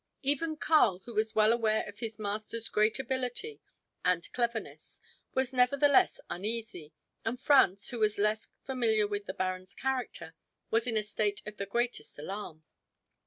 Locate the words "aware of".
1.53-1.99